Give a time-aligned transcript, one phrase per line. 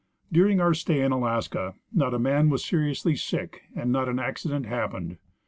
[0.31, 4.65] During our stay in Alaska not a man was seriously sick and not an accident
[4.65, 5.17] happened.